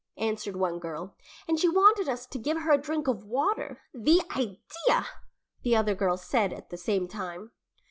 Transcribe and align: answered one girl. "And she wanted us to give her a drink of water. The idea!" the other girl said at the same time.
answered 0.17 0.55
one 0.55 0.79
girl. 0.79 1.15
"And 1.47 1.59
she 1.59 1.69
wanted 1.69 2.09
us 2.09 2.25
to 2.25 2.39
give 2.39 2.61
her 2.61 2.71
a 2.71 2.77
drink 2.79 3.07
of 3.07 3.23
water. 3.23 3.81
The 3.93 4.23
idea!" 4.35 5.05
the 5.61 5.75
other 5.75 5.93
girl 5.93 6.17
said 6.17 6.51
at 6.51 6.71
the 6.71 6.77
same 6.77 7.07
time. 7.07 7.51